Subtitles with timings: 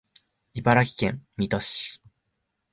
[0.55, 2.01] 茨城県水戸市